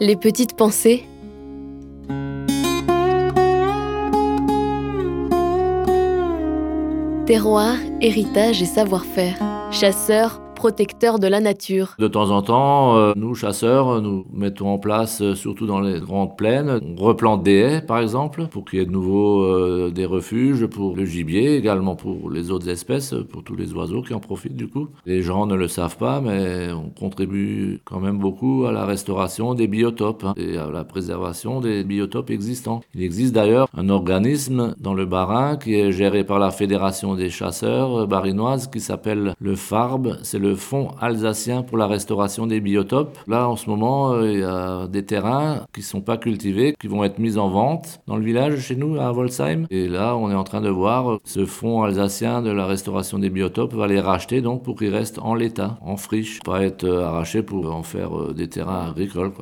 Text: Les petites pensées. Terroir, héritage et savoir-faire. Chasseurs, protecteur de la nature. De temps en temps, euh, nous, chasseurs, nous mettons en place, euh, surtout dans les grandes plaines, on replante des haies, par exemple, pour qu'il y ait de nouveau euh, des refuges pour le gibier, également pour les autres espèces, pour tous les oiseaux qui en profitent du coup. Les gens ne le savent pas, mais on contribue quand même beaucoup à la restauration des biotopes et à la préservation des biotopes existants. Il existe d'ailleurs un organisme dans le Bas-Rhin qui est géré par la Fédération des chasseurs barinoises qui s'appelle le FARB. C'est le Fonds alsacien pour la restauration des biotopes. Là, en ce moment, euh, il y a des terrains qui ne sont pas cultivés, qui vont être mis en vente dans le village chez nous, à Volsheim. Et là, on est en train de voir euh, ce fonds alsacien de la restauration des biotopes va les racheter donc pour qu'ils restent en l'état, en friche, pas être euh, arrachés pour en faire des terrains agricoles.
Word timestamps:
Les 0.00 0.16
petites 0.16 0.56
pensées. 0.56 1.04
Terroir, 7.26 7.76
héritage 8.00 8.60
et 8.60 8.66
savoir-faire. 8.66 9.36
Chasseurs, 9.70 10.42
protecteur 10.54 11.18
de 11.18 11.26
la 11.26 11.40
nature. 11.40 11.94
De 11.98 12.08
temps 12.08 12.30
en 12.30 12.42
temps, 12.42 12.96
euh, 12.96 13.12
nous, 13.16 13.34
chasseurs, 13.34 14.00
nous 14.00 14.24
mettons 14.32 14.68
en 14.68 14.78
place, 14.78 15.20
euh, 15.20 15.34
surtout 15.34 15.66
dans 15.66 15.80
les 15.80 16.00
grandes 16.00 16.36
plaines, 16.36 16.80
on 16.82 16.94
replante 17.02 17.42
des 17.42 17.56
haies, 17.56 17.80
par 17.82 17.98
exemple, 17.98 18.46
pour 18.46 18.64
qu'il 18.64 18.78
y 18.78 18.82
ait 18.82 18.86
de 18.86 18.90
nouveau 18.90 19.42
euh, 19.42 19.90
des 19.90 20.06
refuges 20.06 20.66
pour 20.66 20.96
le 20.96 21.04
gibier, 21.04 21.56
également 21.56 21.96
pour 21.96 22.30
les 22.30 22.50
autres 22.50 22.68
espèces, 22.68 23.14
pour 23.30 23.42
tous 23.42 23.56
les 23.56 23.72
oiseaux 23.74 24.02
qui 24.02 24.14
en 24.14 24.20
profitent 24.20 24.56
du 24.56 24.68
coup. 24.68 24.88
Les 25.04 25.22
gens 25.22 25.46
ne 25.46 25.54
le 25.54 25.68
savent 25.68 25.96
pas, 25.96 26.20
mais 26.20 26.70
on 26.72 26.88
contribue 26.88 27.80
quand 27.84 28.00
même 28.00 28.18
beaucoup 28.18 28.64
à 28.66 28.72
la 28.72 28.86
restauration 28.86 29.54
des 29.54 29.66
biotopes 29.66 30.26
et 30.36 30.56
à 30.56 30.70
la 30.70 30.84
préservation 30.84 31.60
des 31.60 31.84
biotopes 31.84 32.30
existants. 32.30 32.80
Il 32.94 33.02
existe 33.02 33.34
d'ailleurs 33.34 33.68
un 33.76 33.88
organisme 33.88 34.74
dans 34.78 34.94
le 34.94 35.04
Bas-Rhin 35.04 35.56
qui 35.56 35.74
est 35.74 35.92
géré 35.92 36.24
par 36.24 36.38
la 36.38 36.50
Fédération 36.50 37.14
des 37.14 37.30
chasseurs 37.30 38.06
barinoises 38.06 38.68
qui 38.68 38.80
s'appelle 38.80 39.34
le 39.40 39.56
FARB. 39.56 40.16
C'est 40.22 40.38
le 40.38 40.53
Fonds 40.54 40.90
alsacien 41.00 41.62
pour 41.62 41.78
la 41.78 41.86
restauration 41.86 42.46
des 42.46 42.60
biotopes. 42.60 43.18
Là, 43.26 43.48
en 43.48 43.56
ce 43.56 43.68
moment, 43.68 44.12
euh, 44.12 44.32
il 44.32 44.40
y 44.40 44.42
a 44.42 44.86
des 44.86 45.04
terrains 45.04 45.66
qui 45.72 45.80
ne 45.80 45.84
sont 45.84 46.00
pas 46.00 46.16
cultivés, 46.16 46.74
qui 46.80 46.86
vont 46.86 47.04
être 47.04 47.18
mis 47.18 47.38
en 47.38 47.48
vente 47.48 48.00
dans 48.06 48.16
le 48.16 48.24
village 48.24 48.58
chez 48.60 48.76
nous, 48.76 48.98
à 48.98 49.10
Volsheim. 49.12 49.66
Et 49.70 49.88
là, 49.88 50.16
on 50.16 50.30
est 50.30 50.34
en 50.34 50.44
train 50.44 50.60
de 50.60 50.68
voir 50.68 51.12
euh, 51.12 51.18
ce 51.24 51.44
fonds 51.44 51.82
alsacien 51.82 52.42
de 52.42 52.50
la 52.50 52.66
restauration 52.66 53.18
des 53.18 53.30
biotopes 53.30 53.74
va 53.74 53.86
les 53.86 54.00
racheter 54.00 54.40
donc 54.40 54.62
pour 54.62 54.76
qu'ils 54.76 54.94
restent 54.94 55.18
en 55.18 55.34
l'état, 55.34 55.78
en 55.80 55.96
friche, 55.96 56.40
pas 56.44 56.62
être 56.62 56.84
euh, 56.84 57.04
arrachés 57.04 57.42
pour 57.42 57.74
en 57.74 57.82
faire 57.82 58.34
des 58.34 58.48
terrains 58.48 58.90
agricoles. 58.90 59.32